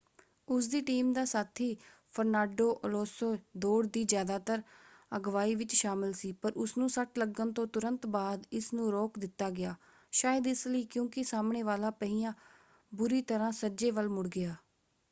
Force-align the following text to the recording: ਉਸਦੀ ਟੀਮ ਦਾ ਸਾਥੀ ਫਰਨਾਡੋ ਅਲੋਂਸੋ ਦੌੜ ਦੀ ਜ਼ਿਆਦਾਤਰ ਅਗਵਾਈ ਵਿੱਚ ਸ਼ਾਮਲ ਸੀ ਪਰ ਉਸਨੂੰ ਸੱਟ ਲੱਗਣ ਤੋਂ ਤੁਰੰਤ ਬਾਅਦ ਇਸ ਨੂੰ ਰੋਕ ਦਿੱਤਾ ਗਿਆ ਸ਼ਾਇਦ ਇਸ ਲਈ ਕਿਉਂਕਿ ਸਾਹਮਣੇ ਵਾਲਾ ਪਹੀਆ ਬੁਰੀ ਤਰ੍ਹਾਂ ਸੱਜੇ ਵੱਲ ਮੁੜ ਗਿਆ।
ਉਸਦੀ 0.47 0.79
ਟੀਮ 0.81 1.11
ਦਾ 1.13 1.23
ਸਾਥੀ 1.25 1.65
ਫਰਨਾਡੋ 2.15 2.65
ਅਲੋਂਸੋ 2.85 3.27
ਦੌੜ 3.57 3.85
ਦੀ 3.87 4.03
ਜ਼ਿਆਦਾਤਰ 4.03 4.61
ਅਗਵਾਈ 5.11 5.53
ਵਿੱਚ 5.55 5.75
ਸ਼ਾਮਲ 5.75 6.13
ਸੀ 6.13 6.31
ਪਰ 6.41 6.53
ਉਸਨੂੰ 6.55 6.89
ਸੱਟ 6.89 7.19
ਲੱਗਣ 7.19 7.51
ਤੋਂ 7.51 7.67
ਤੁਰੰਤ 7.67 8.07
ਬਾਅਦ 8.09 8.45
ਇਸ 8.53 8.73
ਨੂੰ 8.73 8.91
ਰੋਕ 8.91 9.19
ਦਿੱਤਾ 9.19 9.49
ਗਿਆ 9.51 9.75
ਸ਼ਾਇਦ 10.13 10.47
ਇਸ 10.47 10.67
ਲਈ 10.67 10.83
ਕਿਉਂਕਿ 10.87 11.23
ਸਾਹਮਣੇ 11.25 11.63
ਵਾਲਾ 11.63 11.91
ਪਹੀਆ 11.95 12.33
ਬੁਰੀ 12.91 13.21
ਤਰ੍ਹਾਂ 13.23 13.51
ਸੱਜੇ 13.53 13.91
ਵੱਲ 13.91 14.09
ਮੁੜ 14.09 14.27
ਗਿਆ। 14.27 14.55